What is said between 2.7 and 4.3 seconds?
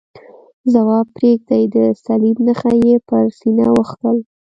یې پر سینه وکښل.